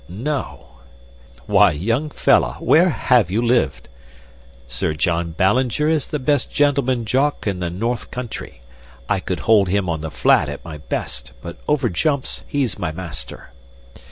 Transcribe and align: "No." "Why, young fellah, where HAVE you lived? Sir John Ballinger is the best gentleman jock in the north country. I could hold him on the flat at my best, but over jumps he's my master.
"No." 0.09 0.77
"Why, 1.45 1.73
young 1.73 2.09
fellah, 2.09 2.53
where 2.59 2.89
HAVE 2.89 3.29
you 3.29 3.39
lived? 3.39 3.87
Sir 4.67 4.95
John 4.95 5.29
Ballinger 5.29 5.87
is 5.87 6.07
the 6.07 6.17
best 6.17 6.51
gentleman 6.51 7.05
jock 7.05 7.45
in 7.45 7.59
the 7.59 7.69
north 7.69 8.09
country. 8.09 8.61
I 9.07 9.19
could 9.19 9.41
hold 9.41 9.67
him 9.69 9.87
on 9.89 10.01
the 10.01 10.09
flat 10.09 10.49
at 10.49 10.65
my 10.65 10.79
best, 10.79 11.33
but 11.43 11.59
over 11.67 11.87
jumps 11.87 12.41
he's 12.47 12.79
my 12.79 12.91
master. 12.91 13.51